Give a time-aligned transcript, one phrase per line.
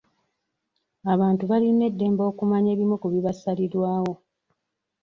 [1.13, 4.13] Abantu balina eddembe okumanya ebimu ku bibasalirwawo.